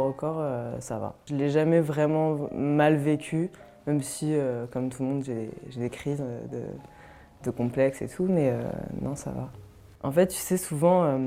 au 0.00 0.12
corps, 0.12 0.38
euh, 0.38 0.78
ça 0.80 0.98
va. 0.98 1.14
Je 1.28 1.34
l'ai 1.34 1.50
jamais 1.50 1.80
vraiment 1.80 2.48
mal 2.52 2.96
vécu, 2.96 3.50
même 3.86 4.02
si, 4.02 4.34
euh, 4.34 4.66
comme 4.66 4.88
tout 4.90 5.02
le 5.02 5.08
monde, 5.08 5.24
j'ai 5.24 5.50
des 5.80 5.90
crises 5.90 6.22
de, 6.50 6.62
de 7.44 7.50
complexes 7.50 8.02
et 8.02 8.08
tout, 8.08 8.26
mais 8.28 8.50
euh, 8.50 8.62
non, 9.00 9.14
ça 9.14 9.30
va. 9.30 9.50
En 10.02 10.12
fait, 10.12 10.28
tu 10.28 10.36
sais, 10.36 10.56
souvent, 10.56 11.18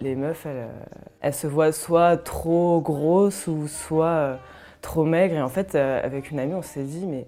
les 0.00 0.14
meufs, 0.14 0.44
elles, 0.46 0.68
elles 1.20 1.34
se 1.34 1.46
voient 1.46 1.72
soit 1.72 2.16
trop 2.18 2.80
grosses 2.80 3.46
ou 3.46 3.66
soit 3.66 4.38
trop 4.82 5.04
maigres. 5.04 5.36
Et 5.36 5.42
en 5.42 5.48
fait, 5.48 5.74
avec 5.74 6.30
une 6.30 6.38
amie, 6.38 6.54
on 6.54 6.60
s'est 6.62 6.82
dit, 6.82 7.06
mais 7.06 7.26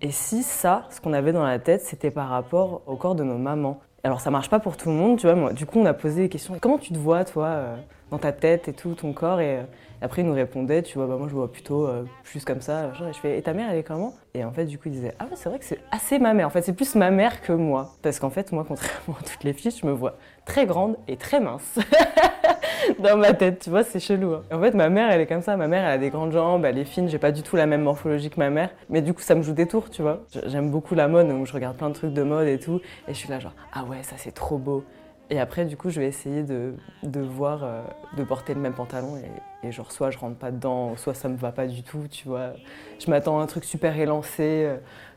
et 0.00 0.12
si 0.12 0.42
ça, 0.42 0.86
ce 0.90 1.00
qu'on 1.00 1.12
avait 1.12 1.32
dans 1.32 1.44
la 1.44 1.58
tête, 1.58 1.80
c'était 1.82 2.10
par 2.10 2.28
rapport 2.28 2.82
au 2.86 2.96
corps 2.96 3.14
de 3.14 3.24
nos 3.24 3.38
mamans? 3.38 3.80
Alors, 4.04 4.20
ça 4.20 4.30
marche 4.30 4.48
pas 4.48 4.60
pour 4.60 4.76
tout 4.76 4.88
le 4.88 4.94
monde, 4.94 5.18
tu 5.18 5.26
vois. 5.26 5.34
Moi, 5.34 5.52
du 5.52 5.66
coup, 5.66 5.80
on 5.80 5.86
a 5.86 5.94
posé 5.94 6.22
des 6.22 6.28
questions. 6.28 6.56
Comment 6.60 6.78
tu 6.78 6.92
te 6.92 6.98
vois, 6.98 7.24
toi 7.24 7.46
euh, 7.46 7.76
dans 8.10 8.18
ta 8.18 8.32
tête 8.32 8.68
et 8.68 8.72
tout, 8.72 8.94
ton 8.94 9.12
corps? 9.12 9.40
Et, 9.40 9.58
euh, 9.58 9.62
après, 10.00 10.22
il 10.22 10.28
nous 10.28 10.34
répondait, 10.34 10.82
tu 10.82 10.96
vois, 10.98 11.08
bah, 11.08 11.16
moi 11.16 11.26
je 11.28 11.34
vois 11.34 11.50
plutôt 11.50 11.86
euh, 11.86 12.04
plus 12.22 12.44
comme 12.44 12.60
ça. 12.60 12.86
Et 12.86 13.12
je 13.12 13.18
fais, 13.18 13.36
et 13.36 13.42
ta 13.42 13.52
mère, 13.52 13.68
elle 13.70 13.78
est 13.78 13.82
comment? 13.82 14.14
Et 14.34 14.44
en 14.44 14.52
fait, 14.52 14.66
du 14.66 14.78
coup, 14.78 14.84
il 14.86 14.92
disait, 14.92 15.14
ah 15.18 15.24
ouais, 15.24 15.32
c'est 15.34 15.48
vrai 15.48 15.58
que 15.58 15.64
c'est 15.64 15.80
assez 15.90 16.20
ma 16.20 16.34
mère. 16.34 16.46
En 16.46 16.50
fait, 16.50 16.62
c'est 16.62 16.72
plus 16.72 16.94
ma 16.94 17.10
mère 17.10 17.42
que 17.42 17.52
moi. 17.52 17.94
Parce 18.02 18.20
qu'en 18.20 18.30
fait, 18.30 18.52
moi, 18.52 18.64
contrairement 18.66 19.16
à 19.20 19.24
toutes 19.24 19.42
les 19.42 19.52
filles, 19.52 19.72
je 19.72 19.86
me 19.86 19.92
vois 19.92 20.16
très 20.44 20.66
grande 20.66 20.96
et 21.08 21.16
très 21.16 21.40
mince. 21.40 21.78
dans 22.98 23.16
ma 23.16 23.32
tête, 23.34 23.60
tu 23.60 23.70
vois, 23.70 23.82
c'est 23.84 24.00
chelou. 24.00 24.34
hein. 24.34 24.42
En 24.52 24.60
fait, 24.60 24.72
ma 24.74 24.88
mère, 24.88 25.10
elle 25.10 25.20
est 25.20 25.26
comme 25.26 25.42
ça. 25.42 25.56
Ma 25.56 25.68
mère, 25.68 25.84
elle 25.84 25.92
a 25.92 25.98
des 25.98 26.10
grandes 26.10 26.32
jambes, 26.32 26.64
elle 26.64 26.78
est 26.78 26.84
fine. 26.84 27.08
J'ai 27.08 27.18
pas 27.18 27.32
du 27.32 27.42
tout 27.42 27.56
la 27.56 27.66
même 27.66 27.82
morphologie 27.82 28.30
que 28.30 28.38
ma 28.38 28.50
mère. 28.50 28.70
Mais 28.88 29.02
du 29.02 29.14
coup, 29.14 29.22
ça 29.22 29.34
me 29.34 29.42
joue 29.42 29.52
des 29.52 29.66
tours, 29.66 29.90
tu 29.90 30.02
vois. 30.02 30.20
J'aime 30.46 30.70
beaucoup 30.70 30.94
la 30.94 31.08
mode, 31.08 31.28
donc 31.28 31.46
je 31.46 31.52
regarde 31.52 31.76
plein 31.76 31.88
de 31.88 31.94
trucs 31.94 32.12
de 32.12 32.22
mode 32.22 32.48
et 32.48 32.58
tout. 32.58 32.80
Et 33.08 33.14
je 33.14 33.18
suis 33.18 33.28
là, 33.28 33.38
genre, 33.40 33.54
ah 33.72 33.84
ouais, 33.84 34.02
ça 34.02 34.14
c'est 34.16 34.32
trop 34.32 34.58
beau. 34.58 34.84
Et 35.30 35.38
après, 35.38 35.66
du 35.66 35.76
coup, 35.76 35.90
je 35.90 36.00
vais 36.00 36.06
essayer 36.06 36.42
de, 36.42 36.72
de 37.02 37.20
voir, 37.20 37.60
euh, 37.62 37.82
de 38.16 38.24
porter 38.24 38.54
le 38.54 38.60
même 38.60 38.72
pantalon. 38.72 39.18
Et, 39.62 39.72
genre, 39.72 39.92
soit 39.92 40.10
je 40.10 40.16
rentre 40.18 40.36
pas 40.36 40.50
dedans, 40.50 40.96
soit 40.96 41.12
ça 41.14 41.28
me 41.28 41.36
va 41.36 41.52
pas 41.52 41.66
du 41.66 41.82
tout, 41.82 42.04
tu 42.10 42.26
vois. 42.28 42.52
Je 42.98 43.10
m'attends 43.10 43.38
à 43.38 43.42
un 43.42 43.46
truc 43.46 43.64
super 43.64 43.98
élancé, 43.98 44.64
euh, 44.64 44.76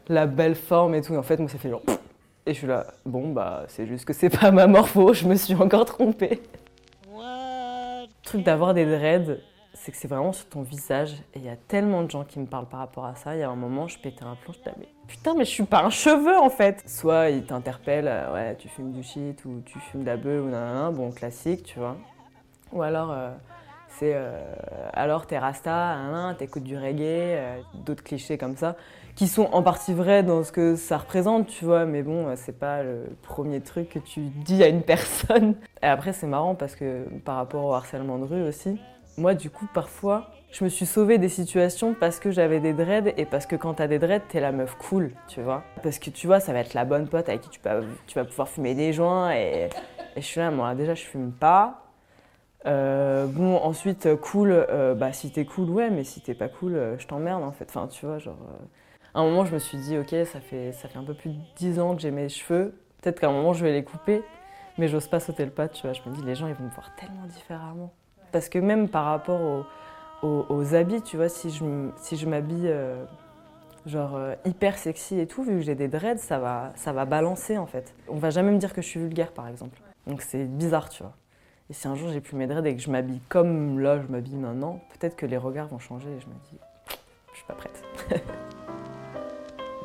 la 0.09 0.25
belle 0.25 0.55
forme 0.55 0.95
et 0.95 1.01
tout. 1.01 1.13
Et 1.13 1.17
en 1.17 1.23
fait, 1.23 1.37
moi, 1.39 1.47
ça 1.47 1.57
fait 1.57 1.69
genre. 1.69 1.81
Et 2.45 2.53
je 2.53 2.57
suis 2.57 2.67
là, 2.67 2.87
bon, 3.05 3.29
bah, 3.31 3.63
c'est 3.67 3.85
juste 3.87 4.03
que 4.03 4.13
c'est 4.13 4.29
pas 4.29 4.51
ma 4.51 4.67
morpho, 4.67 5.13
je 5.13 5.27
me 5.27 5.35
suis 5.35 5.55
encore 5.55 5.85
trompée. 5.85 6.41
Truc 8.31 8.43
d'avoir 8.45 8.73
des 8.73 8.85
dreads, 8.85 9.39
c'est 9.73 9.91
que 9.91 9.97
c'est 9.97 10.07
vraiment 10.07 10.31
sur 10.31 10.47
ton 10.47 10.61
visage. 10.61 11.15
Et 11.33 11.39
il 11.39 11.43
y 11.43 11.49
a 11.49 11.57
tellement 11.57 12.01
de 12.01 12.09
gens 12.09 12.23
qui 12.23 12.39
me 12.39 12.45
parlent 12.45 12.69
par 12.69 12.79
rapport 12.79 13.03
à 13.03 13.13
ça. 13.13 13.35
Il 13.35 13.39
y 13.39 13.43
a 13.43 13.49
un 13.49 13.57
moment, 13.57 13.89
je 13.89 13.99
pétais 13.99 14.23
un 14.23 14.37
plomb, 14.37 14.53
je 14.53 14.59
disais, 14.59 14.87
putain, 15.05 15.33
mais 15.37 15.43
je 15.43 15.49
suis 15.49 15.65
pas 15.65 15.83
un 15.83 15.89
cheveu 15.89 16.37
en 16.37 16.49
fait. 16.49 16.81
Soit 16.87 17.31
ils 17.31 17.43
t'interpellent, 17.43 18.07
euh, 18.07 18.33
ouais, 18.33 18.55
tu 18.55 18.69
fumes 18.69 18.93
du 18.93 19.03
shit 19.03 19.43
ou 19.43 19.61
tu 19.65 19.77
fumes 19.79 20.03
de 20.03 20.05
la 20.05 20.15
beuh 20.15 20.39
ou 20.39 20.45
nanana, 20.45 20.91
bon, 20.91 21.11
classique, 21.11 21.63
tu 21.63 21.79
vois. 21.79 21.97
Ou 22.71 22.81
alors, 22.81 23.11
euh, 23.11 23.31
c'est 23.99 24.13
euh, 24.15 24.39
alors 24.93 25.27
t'es 25.27 25.37
rasta, 25.37 25.71
nanana, 25.71 26.35
t'écoutes 26.35 26.63
du 26.63 26.77
reggae, 26.77 27.01
euh, 27.01 27.57
d'autres 27.85 28.03
clichés 28.03 28.37
comme 28.37 28.55
ça, 28.55 28.75
qui 29.15 29.27
sont 29.27 29.49
en 29.51 29.63
partie 29.63 29.93
vrais 29.93 30.23
dans 30.23 30.43
ce 30.43 30.51
que 30.51 30.75
ça 30.75 30.97
représente, 30.97 31.47
tu 31.47 31.65
vois, 31.65 31.85
mais 31.85 32.03
bon, 32.03 32.27
euh, 32.27 32.33
c'est 32.35 32.57
pas 32.57 32.83
le 32.83 33.05
premier 33.21 33.61
truc 33.61 33.89
que 33.89 33.99
tu 33.99 34.21
dis 34.21 34.63
à 34.63 34.67
une 34.67 34.81
personne. 34.83 35.55
Et 35.83 35.87
après, 35.87 36.13
c'est 36.13 36.27
marrant 36.27 36.55
parce 36.55 36.75
que 36.75 37.05
par 37.25 37.35
rapport 37.35 37.65
au 37.65 37.73
harcèlement 37.73 38.17
de 38.17 38.25
rue 38.25 38.43
aussi, 38.43 38.79
moi, 39.17 39.33
du 39.33 39.49
coup, 39.49 39.67
parfois, 39.73 40.29
je 40.51 40.63
me 40.63 40.69
suis 40.69 40.85
sauvée 40.85 41.17
des 41.17 41.29
situations 41.29 41.93
parce 41.93 42.19
que 42.19 42.31
j'avais 42.31 42.59
des 42.59 42.73
dreads 42.73 43.13
et 43.17 43.25
parce 43.25 43.45
que 43.45 43.55
quand 43.55 43.75
t'as 43.75 43.87
des 43.87 43.99
dreads, 43.99 44.23
t'es 44.29 44.39
la 44.39 44.51
meuf 44.51 44.75
cool, 44.75 45.11
tu 45.27 45.41
vois. 45.41 45.63
Parce 45.83 45.99
que 45.99 46.09
tu 46.09 46.27
vois, 46.27 46.39
ça 46.39 46.53
va 46.53 46.59
être 46.59 46.73
la 46.73 46.85
bonne 46.85 47.07
pote 47.07 47.29
avec 47.29 47.41
qui 47.41 47.49
tu 47.49 48.15
vas 48.15 48.25
pouvoir 48.25 48.47
fumer 48.47 48.73
des 48.73 48.93
joints 48.93 49.33
et, 49.33 49.69
et 50.15 50.21
je 50.21 50.25
suis 50.25 50.39
là, 50.39 50.51
moi, 50.51 50.75
déjà, 50.75 50.93
je 50.93 51.03
fume 51.03 51.31
pas. 51.31 51.80
Euh, 52.65 53.25
bon, 53.25 53.57
ensuite, 53.57 54.05
euh, 54.05 54.15
cool, 54.15 54.51
euh, 54.51 54.93
bah 54.93 55.13
si 55.13 55.31
t'es 55.31 55.45
cool, 55.45 55.69
ouais, 55.69 55.89
mais 55.89 56.03
si 56.03 56.21
t'es 56.21 56.35
pas 56.35 56.47
cool, 56.47 56.95
je 56.97 57.07
t'emmerde 57.07 57.43
en 57.43 57.51
fait. 57.51 57.65
Enfin, 57.69 57.87
tu 57.87 58.05
vois, 58.05 58.19
genre. 58.19 58.37
À 59.13 59.19
un 59.19 59.23
moment, 59.23 59.43
je 59.45 59.53
me 59.53 59.59
suis 59.59 59.77
dit, 59.77 59.97
ok, 59.97 60.15
ça 60.25 60.39
fait, 60.39 60.71
ça 60.71 60.87
fait 60.87 60.97
un 60.97 61.03
peu 61.03 61.13
plus 61.13 61.31
de 61.31 61.39
10 61.57 61.79
ans 61.79 61.95
que 61.95 62.01
j'ai 62.01 62.11
mes 62.11 62.29
cheveux. 62.29 62.73
Peut-être 63.01 63.19
qu'à 63.19 63.27
un 63.27 63.33
moment, 63.33 63.51
je 63.53 63.65
vais 63.65 63.73
les 63.73 63.83
couper, 63.83 64.23
mais 64.77 64.87
j'ose 64.87 65.07
pas 65.07 65.19
sauter 65.19 65.43
le 65.43 65.51
pas, 65.51 65.67
tu 65.67 65.81
vois. 65.81 65.93
Je 65.93 66.01
me 66.07 66.15
dis, 66.15 66.21
les 66.23 66.35
gens, 66.35 66.47
ils 66.47 66.53
vont 66.53 66.65
me 66.65 66.69
voir 66.69 66.95
tellement 66.95 67.25
différemment. 67.25 67.91
Parce 68.31 68.47
que 68.47 68.59
même 68.59 68.87
par 68.87 69.05
rapport 69.05 69.65
aux, 70.23 70.75
habits, 70.75 71.01
tu 71.01 71.17
vois, 71.17 71.27
si 71.27 71.49
je, 71.49 71.89
si 71.97 72.25
m'habille 72.25 72.73
genre 73.85 74.17
hyper 74.45 74.77
sexy 74.77 75.19
et 75.19 75.27
tout, 75.27 75.43
vu 75.43 75.55
que 75.55 75.61
j'ai 75.61 75.75
des 75.75 75.89
dreads, 75.89 76.19
ça 76.19 76.39
va, 76.39 76.71
ça 76.75 76.93
va 76.93 77.03
balancer 77.03 77.57
en 77.57 77.65
fait. 77.65 77.93
On 78.07 78.17
va 78.17 78.29
jamais 78.29 78.51
me 78.51 78.59
dire 78.59 78.73
que 78.73 78.81
je 78.81 78.87
suis 78.87 78.99
vulgaire, 78.99 79.33
par 79.33 79.49
exemple. 79.49 79.81
Donc 80.07 80.21
c'est 80.21 80.45
bizarre, 80.45 80.87
tu 80.87 81.03
vois. 81.03 81.13
Et 81.71 81.73
si 81.73 81.87
un 81.87 81.95
jour 81.95 82.09
j'ai 82.09 82.19
plus 82.19 82.35
mes 82.35 82.47
dreads 82.47 82.67
et 82.67 82.75
que 82.75 82.81
je 82.81 82.91
m'habille 82.91 83.21
comme 83.29 83.79
là 83.79 83.97
je 84.01 84.11
m'habille 84.11 84.35
maintenant, 84.35 84.81
peut-être 84.99 85.15
que 85.15 85.25
les 85.25 85.37
regards 85.37 85.69
vont 85.69 85.79
changer 85.79 86.09
et 86.09 86.19
je 86.19 86.25
me 86.25 86.33
dis, 86.33 86.59
je 87.31 87.37
suis 87.37 87.45
pas 87.47 87.53
prête. 87.53 87.81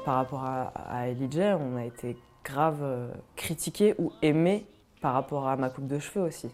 par 0.05 0.17
rapport 0.17 0.43
à, 0.43 0.73
à 0.91 1.07
Elijah, 1.07 1.57
on 1.63 1.77
a 1.77 1.85
été 1.85 2.17
grave 2.45 2.81
euh, 2.83 3.07
critiqué 3.37 3.95
ou 3.99 4.11
aimé 4.21 4.67
par 5.01 5.13
rapport 5.13 5.47
à 5.47 5.55
ma 5.55 5.71
coupe 5.71 5.87
de 5.87 6.01
cheveux 6.01 6.25
aussi. 6.25 6.51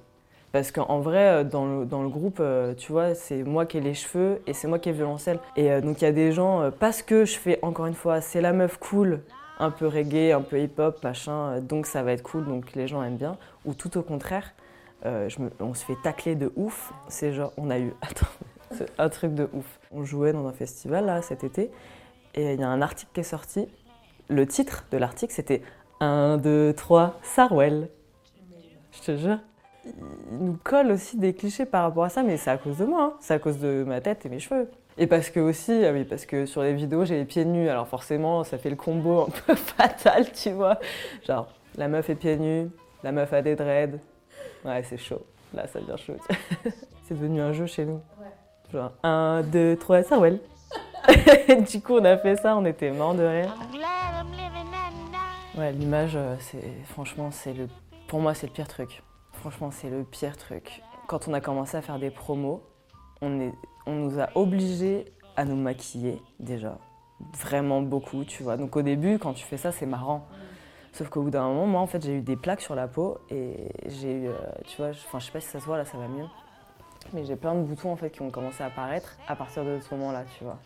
Parce 0.53 0.71
qu'en 0.71 1.00
vrai, 1.00 1.28
euh, 1.28 1.44
dans 1.44 1.65
le, 1.65 1.87
dans 1.87 2.03
le 2.03 2.10
groupe, 2.10 2.37
euh, 2.41 2.75
tu 2.75 2.92
vois, 2.92 3.15
c'est 3.15 3.42
moi 3.42 3.65
qui 3.65 3.78
ai 3.78 3.81
les 3.81 3.94
cheveux 3.94 4.42
et 4.47 4.53
c'est 4.53 4.69
moi 4.69 4.78
qui 4.78 4.91
ai 4.91 4.92
violoncelle. 4.92 5.38
Et 5.56 5.81
donc 5.81 6.03
il 6.03 6.04
y 6.04 6.09
a 6.09 6.12
des 6.12 6.32
gens, 6.32 6.71
parce 6.78 7.00
que 7.00 7.25
je 7.25 7.38
fais 7.38 7.59
encore 7.62 7.87
une 7.87 7.94
fois, 7.94 8.21
c'est 8.21 8.42
la 8.42 8.53
meuf 8.53 8.76
cool, 8.76 9.22
un 9.59 9.71
peu 9.71 9.87
reggae, 9.87 10.34
un 10.34 10.42
peu 10.42 10.60
hip-hop, 10.60 11.03
machin, 11.03 11.59
donc 11.62 11.87
ça 11.87 12.03
va 12.03 12.12
être 12.12 12.22
cool, 12.22 12.44
donc 12.44 12.75
les 12.75 12.87
gens 12.87 13.03
aiment 13.03 13.16
bien. 13.16 13.38
Ou 13.65 13.72
tout 13.72 13.97
au 13.97 14.03
contraire, 14.03 14.53
euh, 15.04 15.28
on 15.60 15.74
se 15.74 15.84
fait 15.84 15.96
tacler 16.02 16.34
de 16.34 16.52
ouf. 16.56 16.92
C'est 17.08 17.32
genre, 17.32 17.52
on 17.56 17.70
a 17.70 17.78
eu 17.78 17.92
un 18.98 19.08
truc 19.08 19.34
de 19.34 19.48
ouf. 19.52 19.78
On 19.90 20.04
jouait 20.04 20.32
dans 20.32 20.46
un 20.46 20.52
festival 20.52 21.06
là 21.06 21.22
cet 21.22 21.44
été 21.44 21.70
et 22.34 22.54
il 22.54 22.60
y 22.60 22.64
a 22.64 22.68
un 22.68 22.82
article 22.82 23.10
qui 23.12 23.20
est 23.20 23.24
sorti. 23.24 23.68
Le 24.28 24.46
titre 24.46 24.86
de 24.91 24.98
l'article 24.98 25.32
c'était 25.32 25.62
1, 26.00 26.38
2, 26.38 26.74
3, 26.74 27.18
Sarwell. 27.22 27.88
Je 28.92 29.00
te 29.00 29.16
jure. 29.16 29.38
Il 29.84 30.38
nous 30.38 30.58
colle 30.62 30.92
aussi 30.92 31.16
des 31.16 31.34
clichés 31.34 31.66
par 31.66 31.82
rapport 31.82 32.04
à 32.04 32.08
ça, 32.08 32.22
mais 32.22 32.36
c'est 32.36 32.50
à 32.50 32.56
cause 32.56 32.78
de 32.78 32.84
moi, 32.84 33.02
hein. 33.02 33.12
c'est 33.20 33.34
à 33.34 33.38
cause 33.41 33.58
de 33.58 33.84
ma 33.84 34.00
tête 34.00 34.24
et 34.24 34.28
mes 34.28 34.38
cheveux. 34.38 34.70
Et 34.96 35.06
parce 35.06 35.30
que 35.30 35.41
aussi, 35.41 35.84
ah 35.84 35.92
oui, 35.92 36.04
parce 36.04 36.26
que 36.26 36.46
sur 36.46 36.62
les 36.62 36.74
vidéos 36.74 37.04
j'ai 37.04 37.16
les 37.16 37.24
pieds 37.24 37.44
nus, 37.44 37.68
alors 37.68 37.88
forcément 37.88 38.44
ça 38.44 38.58
fait 38.58 38.70
le 38.70 38.76
combo 38.76 39.22
un 39.22 39.28
peu 39.46 39.54
fatal, 39.54 40.30
tu 40.32 40.50
vois. 40.50 40.78
Genre, 41.26 41.48
la 41.76 41.88
meuf 41.88 42.10
est 42.10 42.14
pieds 42.14 42.36
nus, 42.36 42.68
la 43.02 43.12
meuf 43.12 43.32
a 43.32 43.42
des 43.42 43.56
dreads. 43.56 43.98
Ouais, 44.64 44.82
c'est 44.84 44.98
chaud. 44.98 45.24
Là, 45.54 45.66
ça 45.66 45.80
devient 45.80 45.96
chaud. 45.98 46.16
c'est 47.04 47.14
devenu 47.14 47.40
un 47.40 47.52
jeu 47.52 47.66
chez 47.66 47.84
nous. 47.84 48.00
Genre, 48.72 48.92
1, 49.02 49.42
2, 49.42 49.76
3, 49.76 50.02
Sarwell. 50.02 50.40
du 51.70 51.80
coup, 51.80 51.94
on 51.94 52.04
a 52.04 52.16
fait 52.16 52.36
ça, 52.36 52.56
on 52.56 52.64
était 52.64 52.90
morts 52.90 53.14
de 53.14 53.24
rire. 53.24 53.54
Ouais, 55.58 55.72
l'image, 55.72 56.16
euh, 56.16 56.36
c'est 56.40 56.62
franchement, 56.86 57.30
c'est 57.30 57.52
le, 57.52 57.68
pour 58.09 58.20
moi, 58.20 58.34
c'est 58.34 58.47
le 58.47 58.53
pire 58.53 58.68
truc. 58.68 59.03
Franchement, 59.32 59.70
c'est 59.70 59.91
le 59.91 60.04
pire 60.04 60.36
truc. 60.36 60.82
Quand 61.08 61.28
on 61.28 61.34
a 61.34 61.41
commencé 61.41 61.76
à 61.76 61.82
faire 61.82 61.98
des 61.98 62.10
promos, 62.10 62.62
on, 63.20 63.41
est, 63.41 63.53
on 63.86 63.92
nous 63.92 64.20
a 64.20 64.30
obligés 64.34 65.04
à 65.36 65.44
nous 65.44 65.56
maquiller 65.56 66.22
déjà, 66.41 66.78
vraiment 67.38 67.82
beaucoup, 67.82 68.24
tu 68.24 68.42
vois. 68.42 68.56
Donc 68.56 68.76
au 68.76 68.82
début, 68.82 69.18
quand 69.18 69.34
tu 69.34 69.44
fais 69.44 69.58
ça, 69.58 69.72
c'est 69.72 69.86
marrant. 69.86 70.26
Sauf 70.92 71.09
qu'au 71.09 71.22
bout 71.22 71.30
d'un 71.30 71.48
moment, 71.48 71.66
moi, 71.66 71.80
en 71.80 71.86
fait, 71.86 72.04
j'ai 72.04 72.18
eu 72.18 72.21
des 72.21 72.36
plaques 72.36 72.60
sur 72.60 72.74
la 72.74 72.86
peau 72.86 73.18
et 73.30 73.54
j'ai 73.86 74.12
eu, 74.12 74.27
euh, 74.28 74.33
tu 74.66 74.77
vois, 74.77 74.91
enfin, 74.91 75.18
je 75.18 75.27
sais 75.27 75.33
pas 75.33 75.41
si 75.41 75.48
ça 75.48 75.59
se 75.59 75.65
voit 75.65 75.78
là, 75.78 75.86
ça 75.86 75.97
va 75.97 76.06
mieux. 76.06 76.27
Mais 77.15 77.24
j'ai 77.24 77.36
plein 77.36 77.54
de 77.54 77.62
boutons 77.62 77.92
en 77.92 77.97
fait 77.97 78.10
qui 78.10 78.22
ont 78.22 78.30
commencé 78.30 78.62
à 78.62 78.66
apparaître 78.66 79.16
à 79.27 79.34
partir 79.34 79.65
de 79.65 79.80
ce 79.80 79.94
moment-là, 79.94 80.24
tu 80.39 80.44
vois. 80.44 80.59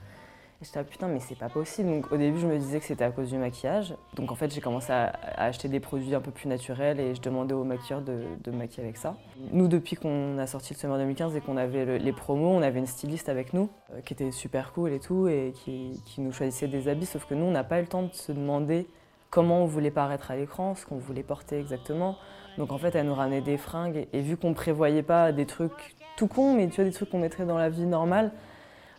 Et 0.61 0.64
j'étais 0.64 0.78
là, 0.78 0.84
putain, 0.84 1.06
mais 1.08 1.20
c'est 1.20 1.38
pas 1.38 1.49
possible. 1.49 1.88
Donc 1.90 2.11
au 2.11 2.17
début, 2.17 2.38
je 2.40 2.46
me 2.46 2.58
disais 2.58 2.81
que 2.81 2.87
c'était 2.87 3.05
à 3.05 3.11
cause 3.11 3.31
du 3.31 3.38
maquillage. 3.38 3.94
Donc 4.14 4.32
en 4.32 4.34
fait, 4.34 4.52
j'ai 4.52 4.61
commencé 4.61 4.90
à, 4.93 5.12
acheter 5.37 5.69
des 5.69 5.81
produits 5.81 6.14
un 6.14 6.20
peu 6.20 6.31
plus 6.31 6.49
naturels 6.49 6.99
et 6.99 7.14
je 7.14 7.20
demandais 7.20 7.55
aux 7.55 7.64
maquilleurs 7.64 8.00
de, 8.00 8.25
me 8.46 8.56
maquiller 8.56 8.84
avec 8.84 8.96
ça. 8.96 9.17
Nous, 9.52 9.69
depuis 9.69 9.96
qu'on 9.96 10.38
a 10.38 10.46
sorti 10.46 10.75
le 10.75 10.78
Summer 10.78 10.99
2015 10.99 11.37
et 11.37 11.40
qu'on 11.40 11.56
avait 11.56 11.84
le- 11.84 11.96
les 11.99 12.12
promos, 12.12 12.49
on 12.49 12.62
avait 12.62 12.78
une 12.78 12.87
styliste 12.87 13.28
avec 13.28 13.52
nous 13.52 13.69
euh, 13.93 14.00
qui 14.00 14.14
était 14.14 14.31
super 14.31 14.73
cool 14.73 14.93
et 14.93 15.00
tout 15.00 15.28
et 15.28 15.52
qui, 15.55 16.02
qui 16.06 16.20
nous 16.20 16.32
choisissait 16.32 16.69
des 16.69 16.88
habits. 16.88 17.06
Sauf 17.06 17.26
que 17.26 17.34
nous, 17.34 17.44
on 17.44 17.52
n'a 17.52 17.64
pas 17.64 17.78
eu 17.78 17.82
le 17.82 17.88
temps 17.88 18.02
de 18.02 18.12
se 18.12 18.32
demander 18.32 18.88
comment 19.37 19.65
on 19.65 19.67
voulait 19.67 19.91
paraître 19.91 20.31
à 20.31 20.37
l'écran, 20.37 20.75
ce 20.77 20.87
qu'on 20.87 20.97
voulait 20.97 21.23
porter 21.23 21.61
exactement. 21.61 22.17
Donc 22.56 22.73
en 22.73 22.79
fait, 22.79 22.94
elle 22.94 23.05
nous 23.05 23.15
ramenait 23.15 23.43
des 23.43 23.59
fringues 23.59 24.06
et, 24.11 24.21
vu 24.23 24.38
qu'on 24.38 24.55
prévoyait 24.55 25.03
pas 25.03 25.31
des 25.31 25.44
trucs 25.44 25.94
tout 26.17 26.27
cons, 26.27 26.55
mais 26.55 26.69
tu 26.69 26.77
vois, 26.77 26.85
des 26.85 26.91
trucs 26.91 27.11
qu'on 27.11 27.19
mettrait 27.19 27.44
dans 27.44 27.59
la 27.59 27.69
vie 27.69 27.85
normale, 27.85 28.33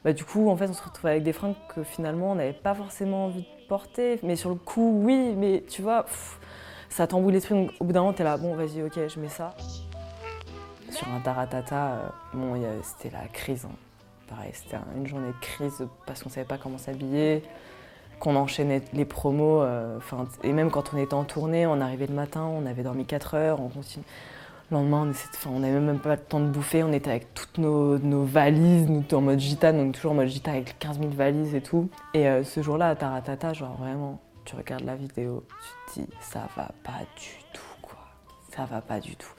bah, 0.06 0.14
du 0.14 0.24
coup, 0.24 0.48
en 0.52 0.56
fait, 0.56 0.70
on 0.70 0.74
se 0.74 0.84
retrouvait 0.84 1.10
avec 1.10 1.24
des 1.24 1.34
fringues 1.34 1.56
que 1.74 1.82
finalement 1.82 2.34
on 2.34 2.36
n'avait 2.36 2.54
pas 2.54 2.76
forcément 2.76 3.26
envie 3.26 3.42
de 3.42 3.68
porter. 3.68 4.20
Mais 4.22 4.36
sur 4.36 4.52
le 4.52 4.58
coup, 4.58 5.02
oui, 5.04 5.34
mais 5.36 5.64
tu 5.68 5.82
vois, 5.82 6.06
ça 6.88 7.08
t'emboule 7.08 7.34
les 7.34 7.42
trucs. 7.42 7.58
au 7.80 7.84
bout 7.84 7.92
d'un 7.92 8.02
moment, 8.02 8.14
t'es 8.14 8.24
là, 8.24 8.38
bon, 8.38 8.54
vas-y, 8.54 8.84
ok, 8.84 9.08
je 9.08 9.20
mets 9.20 9.30
ça. 9.30 9.56
Sur 10.92 11.08
un 11.08 11.20
taratata, 11.20 11.94
euh, 11.94 12.10
bon, 12.36 12.62
c'était 12.84 13.10
la 13.10 13.28
crise. 13.28 13.66
Hein. 13.66 13.76
Pareil, 14.30 14.52
c'était 14.54 14.78
une 14.96 15.08
journée 15.08 15.30
de 15.30 15.42
crise 15.42 15.84
parce 16.06 16.22
qu'on 16.22 16.30
savait 16.30 16.46
pas 16.46 16.60
comment 16.60 16.78
s'habiller 16.78 17.42
qu'on 18.20 18.36
enchaînait 18.36 18.82
les 18.94 19.06
promos. 19.06 19.62
Euh, 19.62 20.00
et 20.44 20.54
même 20.54 20.72
quand 20.72 20.94
on 20.94 20.98
était 20.98 21.14
en 21.14 21.24
tournée, 21.24 21.66
on 21.66 21.80
arrivait 21.82 22.08
le 22.08 22.14
matin, 22.14 22.44
on 22.44 22.66
avait 22.66 22.84
dormi 22.84 23.06
4 23.06 23.36
heures, 23.36 23.62
on 23.62 23.70
continue. 23.70 24.06
Le 24.70 24.76
lendemain, 24.76 25.10
on 25.46 25.60
n'avait 25.60 25.80
même 25.80 26.00
pas 26.00 26.16
le 26.16 26.22
temps 26.22 26.42
de 26.42 26.48
bouffer, 26.48 26.84
on 26.84 26.92
était 26.92 27.10
avec 27.10 27.34
toutes 27.34 27.58
nos, 27.58 28.24
valises, 28.26 28.90
nous 28.90 29.04
en 29.14 29.22
mode 29.22 29.40
gitane, 29.40 29.80
on 29.80 29.90
est 29.90 29.94
toujours 29.94 30.12
en 30.12 30.16
mode 30.16 30.28
gitane 30.28 30.56
avec 30.56 30.78
15 30.78 31.00
000 31.00 31.12
valises 31.12 31.56
et 31.56 31.62
tout. 31.62 31.90
Et 32.14 32.28
euh, 32.28 32.44
ce 32.44 32.62
jour-là, 32.62 32.90
à 32.90 32.96
Taratata, 32.96 33.54
genre 33.54 33.78
vraiment, 33.78 34.20
tu 34.44 34.58
regardes 34.58 34.84
la 34.84 34.96
vidéo, 34.96 35.46
tu 35.48 35.94
te 35.94 36.00
dis, 36.02 36.14
ça 36.20 36.50
va 36.58 36.70
pas 36.84 37.00
du 37.16 37.44
tout, 37.54 37.62
quoi. 37.82 38.00
Ça 38.54 38.66
va 38.66 38.82
pas 38.82 39.00
du 39.00 39.16
tout. 39.16 39.32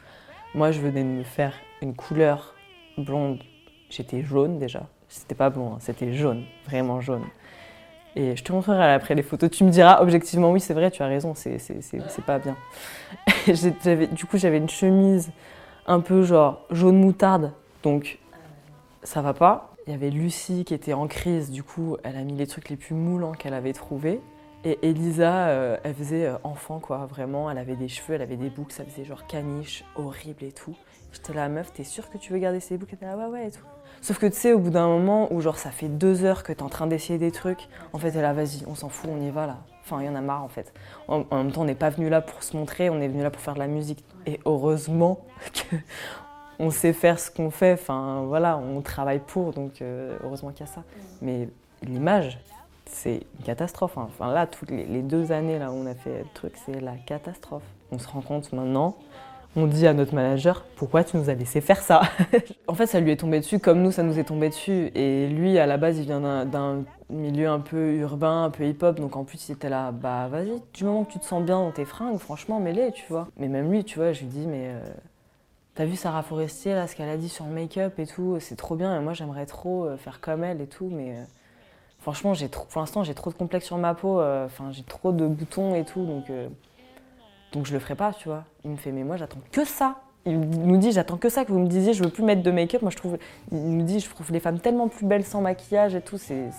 Moi, 0.55 0.71
je 0.73 0.81
venais 0.81 1.03
de 1.03 1.09
me 1.09 1.25
faire 1.25 1.53
une 1.83 1.95
couleur 1.95 2.55
blonde. 2.97 3.43
J'étais 3.91 4.23
jaune 4.23 4.59
déjà. 4.59 4.87
C'était 5.09 5.35
pas 5.35 5.51
blond, 5.51 5.75
hein, 5.75 5.79
c'était 5.81 6.13
jaune, 6.13 6.45
vraiment 6.67 7.01
jaune. 7.01 7.25
Et 8.19 8.35
je 8.35 8.43
te 8.43 8.53
montrerai 8.53 8.93
après 8.93 9.15
les 9.15 9.23
photos. 9.23 9.49
Tu 9.49 9.63
me 9.63 9.71
diras 9.71 10.03
objectivement, 10.03 10.51
oui, 10.51 10.59
c'est 10.59 10.75
vrai, 10.75 10.91
tu 10.91 11.03
as 11.05 11.07
raison, 11.07 11.35
c'est 11.37 12.25
pas 12.27 12.41
bien. 12.41 12.57
du 14.13 14.25
coup, 14.25 14.39
j'avais 14.39 14.59
une 14.59 14.69
chemise 14.69 15.31
un 15.87 16.01
peu 16.01 16.25
genre 16.25 16.67
jaune 16.73 16.99
moutarde, 16.99 17.53
donc 17.85 18.19
ça 19.05 19.23
va 19.23 19.35
pas. 19.35 19.73
Il 19.87 19.93
y 19.93 19.95
avait 19.95 20.11
Lucie 20.11 20.65
qui 20.65 20.75
était 20.75 20.95
en 20.95 21.07
crise, 21.07 21.53
du 21.53 21.63
coup, 21.63 21.97
elle 22.03 22.17
a 22.17 22.23
mis 22.25 22.35
les 22.35 22.49
trucs 22.49 22.69
les 22.71 22.77
plus 22.77 22.97
moulants 22.97 23.33
qu'elle 23.33 23.55
avait 23.55 23.73
trouvés. 23.73 24.21
Et 24.65 24.81
Elisa, 24.83 25.49
euh, 25.51 25.77
elle 25.85 25.95
faisait 25.95 26.27
euh, 26.27 26.35
enfant, 26.43 26.81
quoi, 26.81 27.07
vraiment. 27.07 27.49
Elle 27.49 27.59
avait 27.59 27.77
des 27.77 27.87
cheveux, 27.87 28.15
elle 28.15 28.23
avait 28.23 28.37
des 28.37 28.51
boucles, 28.51 28.73
ça 28.73 28.85
faisait 28.85 29.05
genre 29.05 29.29
caniche, 29.29 29.85
horrible 29.95 30.43
et 30.43 30.51
tout. 30.51 30.75
J'étais 31.13 31.33
là, 31.33 31.49
meuf, 31.49 31.73
t'es 31.73 31.85
sûre 31.85 32.11
que 32.11 32.19
tu 32.19 32.33
veux 32.33 32.41
garder 32.41 32.59
ces 32.59 32.77
boucles 32.77 32.97
Elle 33.01 33.09
était 33.09 33.17
là, 33.17 33.29
ouais, 33.29 33.33
ouais, 33.33 33.47
et 33.47 33.51
tout. 33.53 33.65
Sauf 34.01 34.19
que 34.19 34.27
tu 34.27 34.37
sais, 34.37 34.53
au 34.53 34.59
bout 34.59 34.71
d'un 34.71 34.87
moment 34.87 35.33
où 35.33 35.41
genre 35.41 35.59
ça 35.59 35.71
fait 35.71 35.89
deux 35.89 36.25
heures 36.25 36.43
que 36.43 36.53
t'es 36.53 36.63
en 36.63 36.69
train 36.69 36.87
d'essayer 36.87 37.19
des 37.19 37.33
trucs, 37.33 37.69
en 37.93 37.99
fait, 37.99 38.09
elle 38.15 38.23
là, 38.23 38.33
vas-y, 38.33 38.65
on 38.67 38.75
s'en 38.75 38.89
fout, 38.89 39.11
on 39.13 39.21
y 39.21 39.31
va 39.31 39.47
là. 39.47 39.59
Enfin, 39.83 40.03
il 40.03 40.07
y 40.07 40.09
en 40.09 40.15
a 40.15 40.21
marre 40.21 40.45
en 40.45 40.49
fait. 40.49 40.73
En, 41.09 41.25
même 41.33 41.51
temps, 41.51 41.63
on 41.63 41.65
n'est 41.65 41.75
pas 41.75 41.91
venu 41.91 42.09
là 42.09 42.21
pour 42.21 42.43
se 42.43 42.57
montrer, 42.57 42.91
on 42.91 43.01
est 43.01 43.09
venu 43.09 43.23
là 43.23 43.31
pour 43.31 43.41
faire 43.41 43.55
de 43.55 43.59
la 43.59 43.67
musique. 43.67 44.05
Et 44.27 44.39
heureusement 44.45 45.21
qu'on 46.59 46.71
sait 46.71 46.93
faire 46.93 47.19
ce 47.19 47.31
qu'on 47.31 47.51
fait. 47.51 47.73
Enfin, 47.73 48.25
voilà, 48.27 48.59
on 48.59 48.81
travaille 48.83 49.21
pour, 49.21 49.53
donc 49.53 49.81
euh, 49.81 50.17
heureusement 50.23 50.51
qu'il 50.51 50.67
y 50.67 50.69
a 50.69 50.73
ça. 50.73 50.83
Mais 51.23 51.49
l'image, 51.83 52.39
c'est 52.85 53.23
une 53.39 53.45
catastrophe. 53.45 53.97
Hein. 53.97 54.09
Enfin, 54.11 54.33
là, 54.33 54.47
toutes 54.47 54.71
les, 54.71 54.85
les, 54.85 55.03
deux 55.03 55.33
années 55.33 55.59
là 55.59 55.71
où 55.71 55.75
on 55.75 55.87
a 55.87 55.95
fait 55.95 56.19
le 56.19 56.29
truc, 56.35 56.53
c'est 56.67 56.81
la 56.81 56.97
catastrophe. 57.07 57.65
On 57.91 57.99
se 57.99 58.09
rend 58.09 58.21
compte 58.21 58.53
maintenant 58.53 58.97
on 59.59 59.67
dit 59.67 59.87
à 59.87 59.93
notre 59.93 60.15
manager 60.15 60.65
pourquoi 60.77 61.03
tu 61.03 61.17
nous 61.17 61.29
as 61.29 61.35
laissé 61.35 61.61
faire 61.61 61.81
ça 61.81 62.03
En 62.69 62.75
fait, 62.75 62.87
ça 62.87 63.01
lui 63.01 63.11
est 63.11 63.17
tombé 63.17 63.41
dessus 63.41 63.59
comme 63.59 63.83
nous, 63.83 63.91
ça 63.91 64.03
nous 64.03 64.19
est 64.19 64.25
tombé 64.25 64.49
dessus. 64.49 64.91
Et 64.95 65.27
lui, 65.27 65.59
à 65.59 65.67
la 65.67 65.77
base, 65.77 65.99
il 65.99 66.05
vient 66.05 66.45
d'un 66.45 66.85
milieu 67.11 67.49
un 67.49 67.59
peu 67.59 67.95
urbain, 67.95 68.45
un 68.45 68.51
peu 68.51 68.65
hip-hop, 68.65 69.01
donc 69.01 69.17
en 69.17 69.25
plus, 69.25 69.49
il 69.49 69.53
était 69.53 69.69
là, 69.69 69.91
bah 69.91 70.29
vas-y, 70.29 70.53
du 70.75 70.85
moment 70.85 71.05
que 71.05 71.13
tu 71.13 71.19
te 71.19 71.25
sens 71.25 71.43
bien 71.43 71.59
dans 71.59 71.73
tes 71.73 71.85
fringues, 71.85 72.19
franchement, 72.19 72.61
mets-les, 72.61 72.93
tu 72.93 73.05
vois. 73.09 73.29
Mais 73.37 73.49
même 73.49 73.71
lui, 73.71 73.85
tu 73.85 73.99
vois, 73.99 74.13
je 74.13 74.21
lui 74.21 74.29
dis, 74.29 74.47
mais 74.47 74.69
euh, 74.69 74.81
t'as 75.75 75.87
vu 75.87 75.97
Sarah 75.97 76.23
Forestier, 76.23 76.75
là, 76.75 76.87
ce 76.87 76.95
qu'elle 76.95 77.09
a 77.09 77.17
dit 77.17 77.29
sur 77.29 77.45
le 77.47 77.53
make-up 77.53 77.99
et 77.99 78.07
tout, 78.07 78.37
c'est 78.41 78.57
trop 78.57 78.77
bien, 78.77 78.97
et 78.97 79.03
moi, 79.03 79.13
j'aimerais 79.13 79.47
trop 79.47 79.87
euh, 79.87 79.97
faire 79.97 80.21
comme 80.21 80.45
elle 80.45 80.61
et 80.61 80.69
tout, 80.69 80.89
mais. 80.93 81.13
Euh, 81.13 81.25
franchement, 82.01 82.33
j'ai 82.33 82.49
pour 82.49 82.81
l'instant, 82.81 83.03
j'ai 83.03 83.15
trop 83.15 83.31
de 83.31 83.37
complexes 83.37 83.67
sur 83.67 83.77
ma 83.77 83.93
peau. 83.93 84.23
Enfin, 84.23 84.71
j'ai 84.71 84.85
trop 84.85 85.11
de 85.11 85.27
boutons 85.27 85.75
et 85.75 85.85
tout, 85.85 86.05
donc 86.07 86.31
donc 87.53 87.67
je 87.67 87.73
le 87.73 87.79
ferai 87.79 87.95
pas, 87.95 88.13
tu 88.13 88.29
vois. 88.29 88.45
Il 88.65 88.71
me 88.71 88.77
fait, 88.77 88.93
mais 88.93 89.05
moi 89.05 89.17
j'attends 89.17 89.41
que 89.53 89.65
ça. 89.65 89.97
Il 90.27 90.39
nous 90.41 90.77
dit, 90.77 90.93
j'attends 90.93 91.17
que 91.17 91.31
ça, 91.31 91.45
que 91.45 91.53
vous 91.53 91.59
me 91.59 91.69
disiez, 91.69 91.95
je 91.95 92.05
veux 92.05 92.11
plus 92.11 92.23
mettre 92.23 92.43
de 92.43 92.51
make-up. 92.51 92.83
Moi 92.83 92.91
je 92.91 92.97
trouve, 92.97 93.17
il 93.51 93.77
nous 93.77 93.85
dit, 93.85 94.01
je 94.01 94.11
trouve 94.11 94.31
les 94.31 94.41
femmes 94.41 94.61
tellement 94.61 94.89
plus 94.89 95.07
belles 95.07 95.25
sans 95.25 95.41
maquillage 95.41 95.95
et 95.95 96.01
tout. 96.03 96.19
C'est, 96.19 96.51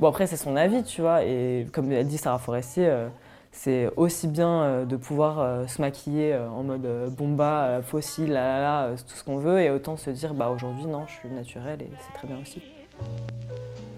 Bon 0.00 0.06
après 0.06 0.28
c'est 0.28 0.36
son 0.36 0.54
avis, 0.54 0.84
tu 0.84 1.00
vois. 1.00 1.24
Et 1.24 1.66
comme 1.72 1.90
a 1.90 2.04
dit 2.04 2.18
Sarah 2.18 2.38
Forestier, 2.38 2.86
euh, 2.86 3.08
c'est 3.50 3.90
aussi 3.96 4.28
bien 4.28 4.62
euh, 4.62 4.84
de 4.84 4.94
pouvoir 4.94 5.40
euh, 5.40 5.66
se 5.66 5.80
maquiller 5.80 6.36
en 6.36 6.62
mode 6.62 6.86
bomba, 7.16 7.80
fossile, 7.82 8.30
là, 8.30 8.60
là, 8.60 8.90
tout 8.96 9.16
ce 9.16 9.24
qu'on 9.24 9.38
veut, 9.38 9.60
et 9.60 9.70
autant 9.70 9.96
se 9.96 10.10
dire, 10.10 10.34
bah 10.34 10.50
aujourd'hui 10.50 10.86
non, 10.86 11.04
je 11.08 11.14
suis 11.14 11.28
naturelle 11.28 11.82
et 11.82 11.90
c'est 12.06 12.12
très 12.12 12.28
bien 12.28 12.38
aussi. 12.40 12.62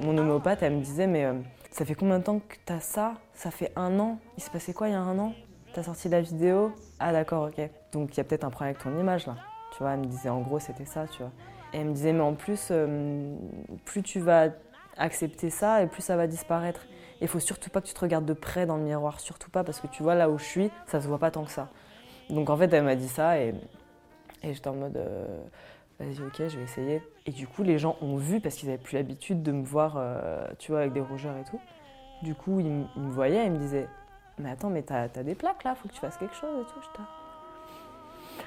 Mon 0.00 0.17
homéopathe, 0.17 0.62
elle 0.62 0.76
me 0.76 0.81
disait, 0.81 1.06
mais 1.06 1.26
ça 1.70 1.85
fait 1.85 1.94
combien 1.94 2.19
de 2.19 2.25
temps 2.25 2.38
que 2.38 2.55
tu 2.64 2.73
as 2.73 2.81
ça? 2.81 3.12
Ça 3.35 3.50
fait 3.50 3.70
un 3.76 3.99
an. 3.99 4.19
Il 4.38 4.43
s'est 4.43 4.50
passé 4.50 4.73
quoi 4.73 4.88
il 4.88 4.93
y 4.93 4.94
a 4.94 5.00
un 5.00 5.19
an? 5.19 5.35
T'as 5.72 5.84
sorti 5.84 6.08
la 6.08 6.20
vidéo 6.20 6.72
Ah 6.99 7.12
d'accord, 7.12 7.49
ok. 7.49 7.70
Donc 7.93 8.14
il 8.14 8.19
y 8.19 8.20
a 8.20 8.25
peut-être 8.25 8.44
un 8.44 8.50
problème 8.50 8.75
avec 8.75 8.82
ton 8.82 8.99
image 8.99 9.26
là. 9.26 9.37
Tu 9.72 9.78
vois, 9.78 9.93
elle 9.93 10.00
me 10.00 10.06
disait 10.06 10.28
en 10.28 10.40
gros 10.40 10.58
c'était 10.58 10.84
ça, 10.84 11.06
tu 11.06 11.19
vois. 11.22 11.31
Et 11.72 11.78
elle 11.78 11.87
me 11.87 11.93
disait 11.93 12.12
mais 12.12 12.22
en 12.22 12.34
plus, 12.34 12.69
euh, 12.72 13.37
plus 13.84 14.02
tu 14.02 14.19
vas 14.19 14.49
accepter 14.96 15.49
ça 15.49 15.82
et 15.82 15.87
plus 15.87 16.02
ça 16.02 16.17
va 16.17 16.26
disparaître. 16.26 16.87
Il 17.20 17.28
faut 17.28 17.38
surtout 17.38 17.70
pas 17.70 17.81
que 17.81 17.87
tu 17.87 17.94
te 17.94 18.00
regardes 18.00 18.25
de 18.25 18.32
près 18.32 18.67
dans 18.67 18.76
le 18.76 18.82
miroir, 18.82 19.20
surtout 19.20 19.50
pas 19.50 19.62
parce 19.62 19.81
que 19.81 19.87
tu 19.87 20.02
vois 20.02 20.17
là 20.17 20.28
où 20.28 20.38
je 20.38 20.44
suis, 20.44 20.70
ça 20.87 21.00
se 21.00 21.06
voit 21.06 21.19
pas 21.19 21.31
tant 21.31 21.44
que 21.44 21.50
ça. 21.50 21.69
Donc 22.31 22.50
en 22.50 22.56
fait 22.56 22.73
elle 22.73 22.84
m'a 22.84 22.96
dit 22.96 23.08
ça 23.08 23.38
et, 23.38 23.55
et 24.43 24.55
j'étais 24.55 24.69
en 24.69 24.75
mode 24.75 24.96
euh, 24.96 25.40
vas-y 26.00 26.20
ok 26.20 26.49
je 26.49 26.56
vais 26.56 26.64
essayer. 26.64 27.02
Et 27.26 27.31
du 27.31 27.46
coup 27.46 27.62
les 27.62 27.78
gens 27.78 27.96
ont 28.00 28.16
vu 28.16 28.40
parce 28.40 28.56
qu'ils 28.56 28.69
avaient 28.70 28.78
plus 28.78 28.96
l'habitude 28.96 29.43
de 29.43 29.52
me 29.52 29.64
voir, 29.64 29.94
euh, 29.96 30.46
tu 30.58 30.73
vois, 30.73 30.81
avec 30.81 30.93
des 30.93 31.00
rougeurs 31.00 31.37
et 31.37 31.44
tout. 31.44 31.61
Du 32.23 32.34
coup 32.34 32.58
ils, 32.58 32.66
ils 32.96 33.02
me 33.02 33.11
voyaient 33.11 33.43
et 33.43 33.46
ils 33.46 33.52
me 33.52 33.58
disaient 33.58 33.87
mais 34.40 34.50
attends, 34.50 34.70
mais 34.70 34.82
t'as 34.82 35.04
as 35.04 35.22
des 35.22 35.34
plaques 35.34 35.64
là, 35.64 35.75
faut 35.75 35.88
que 35.88 35.94
tu 35.94 36.00
fasses 36.00 36.16
quelque 36.16 36.34
chose 36.34 36.50
et 36.60 36.94
tout. 36.94 37.02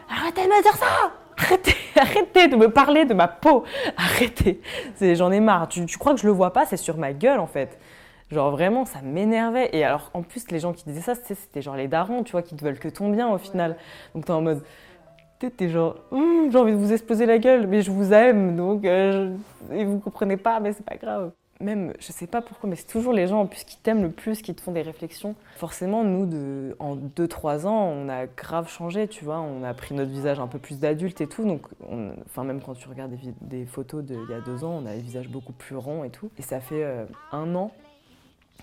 Arrêtez 0.10 0.44
de 0.44 0.48
me 0.48 0.62
dire 0.62 0.76
ça 0.76 1.12
Arrêtez, 1.38 1.76
arrêtez 2.00 2.48
de 2.48 2.56
me 2.56 2.70
parler 2.70 3.06
de 3.06 3.14
ma 3.14 3.28
peau 3.28 3.64
Arrêtez 3.98 4.62
J'en 5.02 5.32
ai 5.32 5.40
marre. 5.40 5.68
Tu, 5.68 5.86
crois 5.98 6.14
que 6.14 6.20
je 6.20 6.28
le 6.28 6.32
vois 6.32 6.54
pas 6.54 6.66
C'est 6.66 6.78
sur 6.78 6.98
ma 6.98 7.14
gueule 7.14 7.40
en 7.40 7.48
fait. 7.48 7.80
Genre 8.32 8.52
vraiment, 8.52 8.86
ça 8.86 9.02
m'énervait. 9.02 9.70
Et 9.74 9.84
alors, 9.84 10.10
en 10.14 10.24
plus, 10.24 10.50
les 10.52 10.60
gens 10.60 10.74
qui 10.74 10.84
disaient 10.86 11.02
ça, 11.02 11.16
c'était 11.16 11.62
genre 11.62 11.76
les 11.76 11.88
darons, 11.88 12.24
tu 12.24 12.32
vois, 12.32 12.42
qui 12.42 12.56
te 12.56 12.64
veulent 12.64 12.80
que 12.80 12.88
ton 12.88 13.10
bien 13.10 13.30
au 13.30 13.38
final. 13.38 13.78
Donc 14.16 14.26
t'es 14.26 14.32
en 14.32 14.42
mode, 14.42 14.64
t'es 15.40 15.70
genre, 15.70 15.98
hum, 16.12 16.50
j'ai 16.52 16.58
envie 16.58 16.72
de 16.72 16.78
vous 16.78 16.94
exploser 16.94 17.26
la 17.26 17.38
gueule, 17.38 17.68
mais 17.68 17.82
je 17.82 17.92
vous 17.92 18.14
aime, 18.14 18.56
donc 18.56 18.86
euh, 18.86 19.36
et 19.72 19.86
vous 19.86 20.00
comprenez 20.00 20.38
pas, 20.38 20.60
mais 20.60 20.74
c'est 20.74 20.86
pas 20.86 20.96
grave 20.96 21.32
même, 21.64 21.94
je 22.00 22.12
sais 22.12 22.28
pas 22.28 22.42
pourquoi, 22.42 22.70
mais 22.70 22.76
c'est 22.76 22.88
toujours 22.88 23.14
les 23.14 23.28
gens 23.28 23.42
en 23.42 23.48
qui 23.48 23.78
t'aiment 23.78 24.04
le 24.04 24.12
plus, 24.12 24.42
qui 24.42 24.54
te 24.54 24.62
font 24.62 24.72
des 24.72 24.82
réflexions. 24.82 25.36
Forcément, 25.56 26.04
nous, 26.04 26.30
en 26.80 26.96
2-3 26.96 27.66
ans, 27.66 27.84
on 27.84 28.10
a 28.10 28.26
grave 28.28 28.70
changé, 28.70 29.08
tu 29.08 29.24
vois. 29.26 29.40
On 29.40 29.64
a 29.64 29.74
pris 29.74 29.96
notre 29.96 30.12
visage 30.12 30.40
un 30.40 30.48
peu 30.48 30.60
plus 30.60 30.80
d'adulte 30.80 31.22
et 31.22 31.28
tout. 31.28 31.46
Donc, 31.46 31.68
enfin, 32.26 32.44
même 32.44 32.62
quand 32.62 32.74
tu 32.74 32.88
regardes 32.88 33.14
des, 33.42 33.66
photos 33.66 34.04
d'il 34.04 34.18
y 34.30 34.34
a 34.34 34.42
deux 34.42 34.64
ans, 34.64 34.82
on 34.84 34.86
a 34.86 34.94
les 34.94 35.02
visages 35.02 35.30
beaucoup 35.30 35.54
plus 35.54 35.76
ronds 35.76 36.04
et 36.04 36.10
tout. 36.10 36.30
Et 36.38 36.42
ça 36.42 36.60
fait 36.60 36.84
euh, 36.84 37.06
un 37.32 37.56
an 37.56 37.72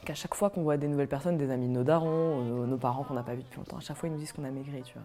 qu'à 0.04 0.14
chaque 0.14 0.35
fois 0.35 0.50
qu'on 0.50 0.62
voit 0.62 0.76
des 0.76 0.88
nouvelles 0.88 1.09
personnes, 1.09 1.37
des 1.37 1.50
amis 1.50 1.69
de 1.69 1.73
nos 1.73 1.85
darons, 1.85 2.62
euh, 2.62 2.66
nos 2.66 2.78
parents 2.78 3.04
qu'on 3.04 3.14
n'a 3.14 3.23
pas 3.23 3.35
vus 3.35 3.42
depuis 3.42 3.59
longtemps, 3.59 3.76
à 3.76 3.80
chaque 3.80 3.97
fois 3.97 4.09
ils 4.09 4.12
nous 4.12 4.19
disent 4.19 4.33
qu'on 4.33 4.45
a 4.45 4.50
maigri, 4.50 4.83
tu 4.83 4.95
vois. 4.95 5.04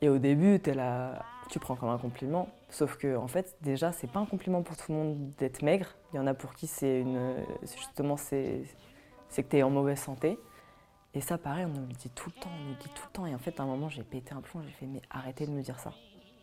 Et 0.00 0.08
au 0.08 0.18
début, 0.18 0.60
es 0.64 0.74
là, 0.74 1.24
tu 1.48 1.58
prends 1.58 1.76
comme 1.76 1.88
un 1.88 1.98
compliment. 1.98 2.48
Sauf 2.70 2.96
que, 2.96 3.16
en 3.16 3.28
fait, 3.28 3.56
déjà, 3.62 3.92
c'est 3.92 4.10
pas 4.10 4.20
un 4.20 4.26
compliment 4.26 4.62
pour 4.62 4.76
tout 4.76 4.92
le 4.92 4.98
monde 4.98 5.30
d'être 5.38 5.62
maigre. 5.62 5.86
Il 6.12 6.16
y 6.16 6.18
en 6.18 6.26
a 6.26 6.34
pour 6.34 6.54
qui 6.54 6.66
c'est 6.66 7.00
une, 7.00 7.36
justement, 7.62 8.16
c'est, 8.16 8.62
que 9.34 9.40
tu 9.42 9.56
es 9.56 9.62
en 9.62 9.70
mauvaise 9.70 9.98
santé. 9.98 10.38
Et 11.14 11.20
ça, 11.20 11.38
pareil, 11.38 11.64
on 11.64 11.80
nous 11.80 11.86
le 11.86 11.94
dit 11.94 12.10
tout 12.10 12.30
le 12.34 12.40
temps, 12.40 12.50
on 12.54 12.64
nous 12.64 12.70
le 12.70 12.76
dit 12.76 12.90
tout 12.94 13.02
le 13.06 13.12
temps. 13.12 13.26
Et 13.26 13.34
en 13.34 13.38
fait, 13.38 13.58
à 13.58 13.62
un 13.62 13.66
moment, 13.66 13.88
j'ai 13.88 14.04
pété 14.04 14.32
un 14.34 14.40
plomb, 14.40 14.62
j'ai 14.62 14.70
fait, 14.70 14.86
mais 14.86 15.00
arrêtez 15.10 15.46
de 15.46 15.50
me 15.50 15.62
dire 15.62 15.78
ça. 15.80 15.92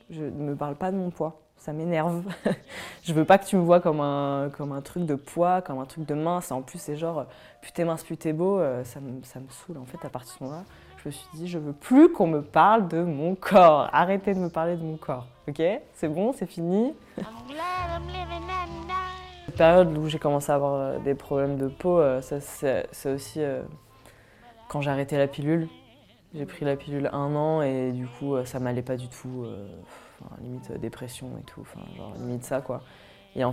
Je 0.10 0.24
ne 0.24 0.30
me 0.30 0.56
parle 0.56 0.76
pas 0.76 0.92
de 0.92 0.98
mon 0.98 1.10
poids, 1.10 1.42
ça 1.58 1.74
m'énerve. 1.74 2.24
je 3.04 3.14
veux 3.14 3.26
pas 3.26 3.38
que 3.38 3.46
tu 3.46 3.56
me 3.56 3.62
vois 3.62 3.80
comme 3.80 4.00
un, 4.00 4.50
comme 4.56 4.72
un 4.72 4.82
truc 4.82 5.06
de 5.06 5.16
poids, 5.16 5.62
comme 5.62 5.80
un 5.80 5.86
truc 5.86 6.06
de 6.06 6.14
mince. 6.14 6.52
En 6.52 6.62
plus, 6.62 6.80
c'est 6.80 6.96
genre, 6.96 7.26
plus 7.62 7.72
t'es 7.72 7.86
mince, 7.86 8.06
t'es 8.20 8.34
beau, 8.34 8.60
euh, 8.60 8.84
ça 8.84 9.00
me, 9.00 9.24
ça 9.24 9.40
me 9.40 9.48
saoule. 9.50 9.78
En 9.78 9.86
fait, 9.86 10.04
à 10.06 10.10
partir 10.10 10.34
de 10.34 10.38
ce 10.38 10.44
moment-là, 10.44 10.64
je 11.06 11.10
me 11.10 11.12
suis 11.12 11.28
dit, 11.36 11.48
je 11.48 11.60
veux 11.60 11.74
plus 11.74 12.12
qu'on 12.12 12.26
me 12.26 12.42
parle 12.42 12.88
de 12.88 13.04
mon 13.04 13.36
corps. 13.36 13.90
Arrêtez 13.94 14.34
de 14.34 14.40
me 14.40 14.50
parler 14.50 14.76
de 14.76 14.84
mon 14.84 14.98
corps. 14.98 15.28
Ok? 15.48 15.62
C'est 15.94 16.08
bon, 16.08 16.34
c'est 16.34 16.48
fini? 16.48 16.94
La 19.48 19.54
période 19.56 19.96
où 19.98 20.10
j'ai 20.10 20.18
commencé 20.18 20.52
à 20.52 20.56
avoir 20.56 20.74
euh, 20.74 21.00
des 21.00 21.14
problèmes 21.14 21.58
de 21.58 21.68
peau, 21.68 22.00
euh, 22.00 22.22
c'est 22.22 23.14
aussi 23.14 23.42
euh, 23.42 23.62
quand 24.68 24.82
j'ai 24.82 24.90
arrêté 24.90 25.18
la 25.18 25.28
pilule. 25.28 25.70
J'ai 26.36 26.46
pris 26.46 26.66
la 26.66 26.76
pilule 26.76 27.10
un 27.14 27.36
an 27.36 27.62
et 27.62 27.92
du 27.92 28.08
coup 28.08 28.36
ça 28.46 28.60
m'allait 28.60 28.82
pas 28.82 28.98
du 28.98 29.08
tout. 29.08 29.46
limite 30.42 30.72
dépression 30.74 31.30
et 31.40 31.44
tout, 31.44 31.62
enfin 31.62 31.80
genre 31.96 32.14
limite 32.18 32.44
ça 32.44 32.62
quoi. 32.62 32.82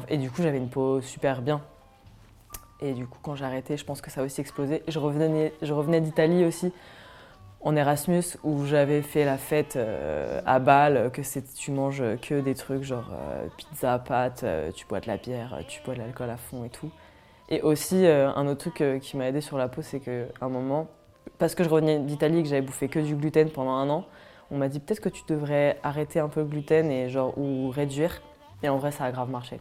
Et, 0.08 0.16
du 0.18 0.30
coup 0.30 0.42
j'avais 0.42 0.58
une 0.58 0.68
peau 0.68 1.00
super 1.00 1.42
bien. 1.42 1.60
Et 2.82 2.94
du 2.94 3.06
coup, 3.06 3.18
quand 3.22 3.36
j'ai 3.36 3.44
arrêté, 3.44 3.76
je 3.76 3.84
pense 3.84 4.00
que 4.00 4.10
ça 4.10 4.20
a 4.20 4.24
aussi 4.24 4.40
explosé. 4.40 4.82
Je 4.88 4.98
revenais, 4.98 5.52
je 5.62 5.72
revenais 5.72 6.00
d'Italie 6.00 6.44
aussi, 6.44 6.72
en 7.60 7.76
Erasmus, 7.76 8.24
où 8.42 8.66
j'avais 8.66 9.02
fait 9.02 9.24
la 9.24 9.38
fête 9.38 9.76
euh, 9.76 10.40
à 10.46 10.58
Bâle, 10.58 11.10
que 11.12 11.22
tu 11.56 11.70
manges 11.70 12.02
que 12.20 12.40
des 12.40 12.56
trucs 12.56 12.82
genre 12.82 13.10
euh, 13.12 13.46
pizza, 13.56 14.00
pâtes, 14.00 14.42
euh, 14.42 14.72
tu 14.72 14.84
bois 14.86 14.98
de 14.98 15.06
la 15.06 15.16
bière, 15.16 15.60
tu 15.68 15.80
bois 15.84 15.94
de 15.94 16.00
l'alcool 16.00 16.28
à 16.28 16.36
fond 16.36 16.64
et 16.64 16.70
tout. 16.70 16.90
Et 17.48 17.62
aussi, 17.62 18.06
un 18.06 18.46
autre 18.46 18.70
truc 18.70 19.00
qui 19.02 19.16
m'a 19.16 19.28
aidé 19.28 19.42
sur 19.42 19.58
la 19.58 19.68
peau, 19.68 19.82
c'est 19.82 20.00
qu'à 20.00 20.24
un 20.40 20.48
moment, 20.48 20.88
parce 21.38 21.54
que 21.54 21.64
je 21.64 21.68
revenais 21.68 21.98
d'Italie 21.98 22.38
et 22.38 22.42
que 22.42 22.48
j'avais 22.48 22.62
bouffé 22.62 22.88
que 22.88 22.98
du 22.98 23.14
gluten 23.14 23.50
pendant 23.50 23.72
un 23.72 23.88
an, 23.90 24.06
on 24.50 24.58
m'a 24.58 24.68
dit 24.68 24.80
peut-être 24.80 25.00
que 25.00 25.08
tu 25.08 25.22
devrais 25.28 25.78
arrêter 25.82 26.20
un 26.20 26.28
peu 26.28 26.40
le 26.40 26.46
gluten 26.46 26.90
et 26.90 27.08
genre, 27.08 27.36
ou 27.38 27.70
réduire. 27.70 28.20
Et 28.62 28.68
en 28.68 28.76
vrai, 28.76 28.92
ça 28.92 29.04
a 29.04 29.10
grave 29.10 29.30
marché. 29.30 29.58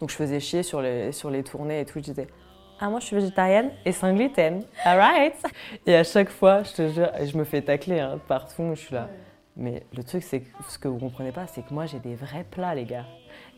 Donc 0.00 0.10
je 0.10 0.16
faisais 0.16 0.38
chier 0.40 0.62
sur 0.62 0.82
les, 0.82 1.12
sur 1.12 1.30
les 1.30 1.42
tournées 1.42 1.80
et 1.80 1.84
tout. 1.84 1.98
Je 1.98 2.04
disais, 2.04 2.28
ah, 2.78 2.88
moi 2.90 3.00
je 3.00 3.06
suis 3.06 3.16
végétarienne 3.16 3.70
et 3.84 3.92
sans 3.92 4.12
gluten. 4.12 4.62
Alright. 4.84 5.34
Et 5.86 5.96
à 5.96 6.04
chaque 6.04 6.28
fois, 6.28 6.62
je 6.62 6.72
te 6.72 6.88
jure, 6.88 7.10
je 7.24 7.36
me 7.38 7.44
fais 7.44 7.62
tacler 7.62 8.00
hein, 8.00 8.20
partout. 8.28 8.72
Je 8.74 8.80
suis 8.80 8.94
là. 8.94 9.08
Mais 9.56 9.84
le 9.96 10.02
truc, 10.02 10.22
c'est 10.22 10.40
que 10.40 10.48
ce 10.68 10.78
que 10.78 10.88
vous 10.88 10.98
comprenez 10.98 11.30
pas, 11.30 11.46
c'est 11.46 11.62
que 11.62 11.72
moi 11.72 11.86
j'ai 11.86 12.00
des 12.00 12.14
vrais 12.14 12.44
plats, 12.44 12.74
les 12.74 12.84
gars. 12.84 13.06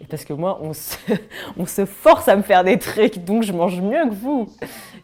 Et 0.00 0.04
parce 0.04 0.24
que 0.24 0.34
moi, 0.34 0.58
on 0.60 0.72
se, 0.72 0.96
on 1.56 1.66
se 1.66 1.86
force 1.86 2.28
à 2.28 2.36
me 2.36 2.42
faire 2.42 2.64
des 2.64 2.78
trucs, 2.78 3.24
donc 3.24 3.42
je 3.42 3.52
mange 3.52 3.80
mieux 3.80 4.08
que 4.08 4.14
vous. 4.14 4.48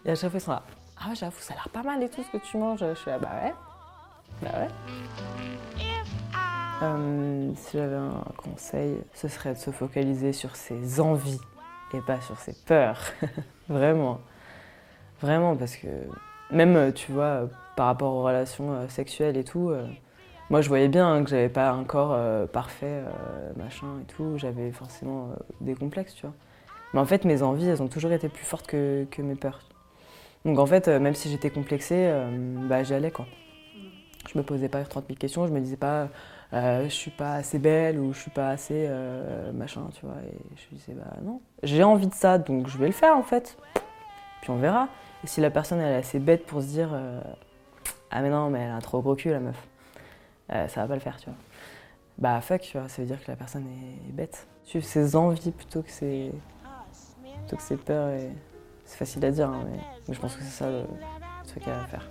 Et 0.05 0.11
à 0.11 0.15
chaque 0.15 0.31
fois, 0.31 0.39
ils 0.39 0.43
sont 0.43 0.51
là. 0.51 0.63
Ah, 0.99 1.15
j'avoue, 1.15 1.41
ça 1.41 1.55
a 1.55 1.57
l'air 1.57 1.69
pas 1.69 1.83
mal 1.83 2.03
et 2.03 2.09
tout 2.09 2.23
ce 2.23 2.31
que 2.37 2.43
tu 2.43 2.57
manges. 2.57 2.81
Je 2.81 2.95
suis 2.95 3.11
là, 3.11 3.19
bah 3.19 3.31
ouais. 3.43 3.55
Bah 4.43 4.51
ouais. 4.59 4.69
Euh, 6.83 7.53
si 7.55 7.79
j'avais 7.79 7.97
un 7.97 8.25
conseil, 8.37 8.99
ce 9.15 9.29
serait 9.29 9.55
de 9.55 9.59
se 9.59 9.71
focaliser 9.71 10.33
sur 10.33 10.57
ses 10.57 11.01
envies 11.01 11.41
et 11.95 12.01
pas 12.01 12.21
sur 12.21 12.37
ses 12.39 12.55
peurs. 12.67 13.01
Vraiment. 13.69 14.21
Vraiment, 15.21 15.57
parce 15.57 15.77
que 15.77 15.87
même, 16.51 16.93
tu 16.93 17.13
vois, 17.13 17.49
par 17.77 17.87
rapport 17.87 18.13
aux 18.15 18.25
relations 18.25 18.73
euh, 18.73 18.89
sexuelles 18.89 19.37
et 19.37 19.45
tout, 19.45 19.71
euh, 19.71 19.87
moi 20.51 20.61
je 20.61 20.69
voyais 20.69 20.89
bien 20.89 21.09
hein, 21.09 21.23
que 21.23 21.31
j'avais 21.31 21.49
pas 21.49 21.71
un 21.71 21.85
corps 21.85 22.19
parfait, 22.49 23.03
machin 23.57 24.01
et 24.03 24.13
tout, 24.13 24.37
j'avais 24.37 24.73
forcément 24.73 25.29
des 25.61 25.75
complexes, 25.75 26.15
tu 26.15 26.27
vois. 26.27 26.35
Mais 26.93 27.01
en 27.01 27.07
fait, 27.07 27.25
mes 27.25 27.43
envies, 27.43 27.69
elles 27.69 27.83
ont 27.83 27.89
toujours 27.89 28.13
été 28.13 28.29
plus 28.29 28.45
fortes 28.45 28.67
que, 28.67 29.07
que 29.11 29.23
mes 29.23 29.37
peurs. 29.37 29.61
Donc 30.45 30.59
en 30.59 30.67
fait, 30.67 30.89
même 30.89 31.15
si 31.15 31.31
j'étais 31.31 31.51
complexée, 31.51 32.13
bah, 32.69 32.83
j'y 32.83 32.95
allais 32.95 33.11
quoi. 33.11 33.27
Je 34.33 34.39
me 34.39 34.43
posais 34.43 34.69
pas 34.69 34.83
30 34.83 35.07
000 35.07 35.19
questions, 35.19 35.47
je 35.47 35.53
me 35.53 35.61
disais 35.61 35.77
pas 35.77 36.09
euh, 36.53 36.85
je 36.85 36.91
suis 36.91 37.11
pas 37.11 37.35
assez 37.35 37.59
belle 37.59 37.99
ou 37.99 38.13
je 38.13 38.21
suis 38.21 38.31
pas 38.31 38.51
assez 38.51 38.87
euh, 38.89 39.53
machin, 39.53 39.89
tu 39.95 40.05
vois. 40.05 40.17
Et 40.23 40.37
je 40.57 40.75
me 40.75 40.79
disais, 40.79 40.93
bah 40.93 41.17
non, 41.23 41.41
j'ai 41.63 41.83
envie 41.83 42.07
de 42.07 42.15
ça, 42.15 42.39
donc 42.39 42.69
je 42.69 42.77
vais 42.77 42.87
le 42.87 42.93
faire 42.93 43.17
en 43.17 43.23
fait. 43.23 43.57
Puis 44.43 44.51
on 44.51 44.57
verra. 44.57 44.89
Et 45.25 45.27
si 45.27 45.41
la 45.41 45.51
personne 45.51 45.81
est 45.81 45.95
assez 45.95 46.19
bête 46.19 46.45
pour 46.45 46.61
se 46.61 46.67
dire, 46.67 46.91
euh, 46.93 47.23
ah 48.11 48.21
mais 48.21 48.29
non, 48.29 48.51
mais 48.51 48.61
elle 48.61 48.71
a 48.71 48.75
un 48.75 48.81
trop 48.81 49.01
gros 49.01 49.15
cul 49.15 49.31
la 49.31 49.41
meuf, 49.41 49.69
ça 50.49 50.83
va 50.83 50.87
pas 50.87 50.95
le 50.95 51.01
faire, 51.01 51.17
tu 51.17 51.27
vois. 51.27 51.39
Bah 52.19 52.41
fuck, 52.43 52.61
tu 52.61 52.77
vois, 52.77 52.89
ça 52.89 53.01
veut 53.01 53.09
dire 53.09 53.23
que 53.25 53.31
la 53.31 53.37
personne 53.37 53.65
est 53.67 54.13
bête. 54.13 54.47
Suivre 54.65 54.85
ses 54.85 55.17
envies 55.17 55.53
plutôt 55.53 55.83
que 55.83 55.91
ses, 55.91 56.33
plutôt 57.39 57.57
que 57.57 57.63
ses 57.63 57.77
peurs. 57.77 58.11
Et... 58.11 58.31
C'est 58.93 58.99
facile 58.99 59.25
à 59.25 59.31
dire, 59.31 59.49
hein, 59.49 59.65
mais, 60.07 60.15
je 60.15 60.21
pense 60.21 60.37
que 60.37 60.43
c'est 60.43 60.51
ça 60.51 60.69
le 60.69 60.83
truc 61.47 61.67
à 61.67 61.87
faire. 61.87 62.07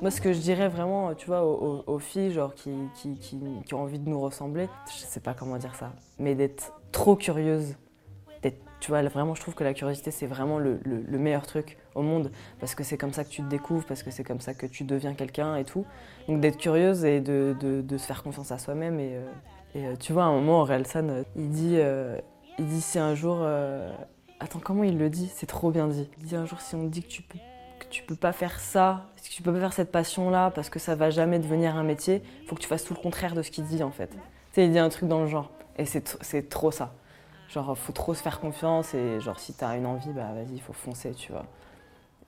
Moi, 0.00 0.10
ce 0.10 0.20
que 0.20 0.32
je 0.32 0.40
dirais 0.40 0.68
vraiment, 0.68 1.14
tu 1.14 1.26
vois, 1.26 1.44
aux, 1.44 1.98
filles 2.00 2.32
genre, 2.32 2.52
qui, 2.52 2.72
qui, 2.96 3.16
qui, 3.64 3.74
ont 3.74 3.82
envie 3.82 4.00
de 4.00 4.08
nous 4.08 4.20
ressembler, 4.20 4.68
je 4.88 4.98
sais 4.98 5.20
pas 5.20 5.32
comment 5.32 5.58
dire 5.58 5.76
ça, 5.76 5.92
mais 6.18 6.34
d'être 6.34 6.72
trop 6.90 7.14
curieuse. 7.14 7.76
Tu 8.80 8.90
vois, 8.90 9.00
vraiment, 9.02 9.36
je 9.36 9.40
trouve 9.40 9.54
que 9.54 9.62
la 9.62 9.74
curiosité, 9.74 10.10
c'est 10.10 10.26
vraiment 10.26 10.58
le, 10.58 10.80
le, 10.82 11.18
meilleur 11.20 11.46
truc 11.46 11.78
au 11.94 12.02
monde, 12.02 12.32
parce 12.58 12.74
que 12.74 12.82
c'est 12.82 12.98
comme 12.98 13.12
ça 13.12 13.22
que 13.22 13.28
tu 13.28 13.42
te 13.42 13.48
découvres, 13.48 13.86
parce 13.86 14.02
que 14.02 14.10
c'est 14.10 14.24
comme 14.24 14.40
ça 14.40 14.54
que 14.54 14.66
tu 14.66 14.82
deviens 14.82 15.14
quelqu'un 15.14 15.54
et 15.54 15.64
tout. 15.64 15.86
Donc 16.26 16.40
d'être 16.40 16.58
curieuse 16.58 17.04
et 17.04 17.20
de, 17.20 17.54
de, 17.60 17.80
de, 17.80 17.96
se 17.96 18.04
faire 18.04 18.24
confiance 18.24 18.50
à 18.50 18.58
soi-même. 18.58 18.98
Et, 18.98 19.14
euh, 19.14 19.30
et 19.76 19.86
euh, 19.86 19.94
tu 19.94 20.12
vois, 20.12 20.24
à 20.24 20.26
un 20.26 20.32
moment, 20.32 20.62
Orelsan, 20.62 21.08
euh, 21.10 21.22
il 21.36 21.50
dit, 21.50 21.78
il 22.58 22.66
dit 22.66 22.80
si 22.80 22.98
un 22.98 23.14
jour... 23.14 23.46
Attends, 24.42 24.58
comment 24.58 24.82
il 24.82 24.98
le 24.98 25.08
dit? 25.08 25.30
C'est 25.32 25.46
trop 25.46 25.70
bien 25.70 25.86
dit. 25.86 26.08
Il 26.18 26.24
dit 26.24 26.34
un 26.34 26.46
jour, 26.46 26.60
si 26.60 26.74
on 26.74 26.82
te 26.88 26.92
dit 26.92 27.02
que 27.02 27.08
tu 27.08 27.22
peux 27.22 27.38
tu 27.90 28.02
peux 28.02 28.16
pas 28.16 28.32
faire 28.32 28.58
ça, 28.58 29.06
que 29.22 29.28
tu 29.28 29.42
peux 29.42 29.52
pas 29.52 29.60
faire 29.60 29.72
cette 29.74 29.92
passion-là 29.92 30.50
parce 30.50 30.70
que 30.70 30.78
ça 30.78 30.94
va 30.94 31.10
jamais 31.10 31.38
devenir 31.38 31.76
un 31.76 31.82
métier, 31.82 32.22
faut 32.46 32.56
que 32.56 32.60
tu 32.60 32.66
fasses 32.66 32.84
tout 32.84 32.94
le 32.94 33.00
contraire 33.00 33.34
de 33.34 33.42
ce 33.42 33.50
qu'il 33.50 33.64
dit 33.64 33.82
en 33.82 33.90
fait. 33.90 34.08
Tu 34.08 34.16
sais, 34.52 34.64
il 34.64 34.72
dit 34.72 34.78
un 34.78 34.88
truc 34.88 35.08
dans 35.08 35.20
le 35.20 35.26
genre. 35.26 35.50
Et 35.76 35.84
c'est 35.84 36.48
trop 36.48 36.70
ça. 36.70 36.94
Genre, 37.50 37.76
faut 37.76 37.92
trop 37.92 38.14
se 38.14 38.22
faire 38.22 38.40
confiance 38.40 38.94
et 38.94 39.20
genre, 39.20 39.38
si 39.38 39.52
t'as 39.52 39.76
une 39.76 39.84
envie, 39.84 40.10
bah 40.10 40.32
vas-y, 40.34 40.54
il 40.54 40.60
faut 40.60 40.72
foncer, 40.72 41.12
tu 41.12 41.32
vois. 41.32 41.44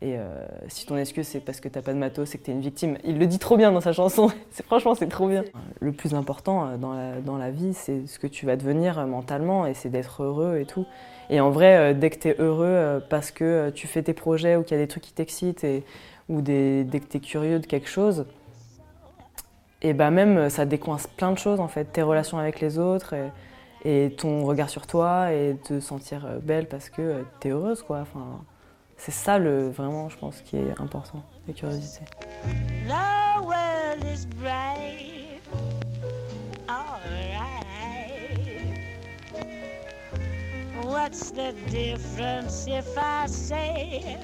Et 0.03 0.19
euh, 0.19 0.45
si 0.69 0.87
ton 0.87 0.97
excuse 0.97 1.27
c'est 1.27 1.41
parce 1.41 1.61
que 1.61 1.69
t'as 1.69 1.83
pas 1.83 1.93
de 1.93 1.99
matos, 1.99 2.29
c'est 2.29 2.39
que 2.39 2.45
t'es 2.45 2.53
une 2.53 2.61
victime. 2.61 2.99
Il 3.05 3.19
le 3.19 3.27
dit 3.27 3.39
trop 3.39 3.57
bien 3.57 3.73
dans 3.73 3.81
sa 3.81 3.93
chanson. 3.93 4.31
franchement, 4.67 4.95
c'est 4.95 5.09
trop 5.09 5.29
bien. 5.29 5.45
Le 5.81 5.93
plus 5.93 6.15
important 6.15 6.67
euh, 6.67 6.77
dans 6.77 6.93
la, 6.93 7.21
dans 7.21 7.39
la 7.39 7.51
vie, 7.51 7.75
c'est 7.75 8.07
ce 8.07 8.19
que 8.19 8.27
tu 8.27 8.45
vas 8.45 8.57
devenir 8.57 8.99
euh, 8.99 9.07
mentalement 9.07 9.67
et 9.67 9.75
c'est 9.75 9.89
d'être 9.89 10.23
heureux 10.23 10.59
et 10.59 10.67
tout. 10.67 10.87
Et 11.31 11.41
en 11.41 11.51
vrai, 11.51 11.95
dès 11.95 12.11
que 12.11 12.19
t'es 12.19 12.37
heureux 12.39 13.03
parce 13.09 13.31
que 13.31 13.71
tu 13.71 13.87
fais 13.87 14.03
tes 14.03 14.13
projets 14.13 14.57
ou 14.57 14.63
qu'il 14.63 14.77
y 14.77 14.81
a 14.81 14.83
des 14.83 14.89
trucs 14.89 15.05
qui 15.05 15.15
t'excitent 15.15 15.67
ou 16.29 16.43
des, 16.43 16.85
dès 16.85 17.01
que 17.01 17.07
t'es 17.07 17.19
curieux 17.19 17.61
de 17.61 17.67
quelque 17.67 17.89
chose, 17.89 18.27
et 19.81 19.95
bah 19.95 20.11
même 20.11 20.51
ça 20.51 20.67
décoince 20.67 21.07
plein 21.07 21.33
de 21.33 21.39
choses 21.39 21.61
en 21.61 21.69
fait, 21.69 21.87
tes 21.87 22.03
relations 22.03 22.37
avec 22.37 22.61
les 22.61 22.79
autres 22.79 23.15
et, 23.15 23.31
et 23.87 24.11
ton 24.11 24.45
regard 24.45 24.69
sur 24.69 24.87
toi 24.87 25.33
et 25.33 25.57
te 25.65 25.81
sentir 25.81 26.29
belle 26.43 26.69
parce 26.69 26.91
que 26.91 27.25
t'es 27.41 27.49
heureuse 27.49 27.83
quoi. 27.83 28.01
Enfin, 28.03 28.45
c'est 28.97 29.13
ça 29.13 29.39
le 29.39 29.69
vraiment, 29.71 30.09
je 30.09 30.17
pense, 30.17 30.41
qui 30.41 30.57
est 30.57 30.81
important, 30.81 31.23
la 31.47 31.55
curiosité. 31.55 32.05
The 32.87 33.43
world 33.43 34.05
is 34.05 34.27
bright. 34.27 35.41
All 36.69 37.01
right. 37.11 37.65
What's 40.85 41.31
the 41.31 41.55
difference 41.71 42.67
if 42.67 42.87
I 42.97 43.27
say 43.27 44.17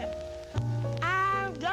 I'm 1.03 1.55
going? 1.55 1.71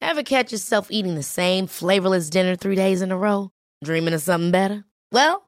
Ever 0.00 0.22
catch 0.22 0.52
yourself 0.52 0.88
eating 0.90 1.14
the 1.14 1.22
same 1.22 1.66
flavorless 1.66 2.30
dinner 2.30 2.56
three 2.56 2.76
days 2.76 3.02
in 3.02 3.10
a 3.10 3.16
row? 3.16 3.50
Dreaming 3.84 4.14
of 4.14 4.22
something 4.22 4.50
better? 4.50 4.84
Well, 5.12 5.47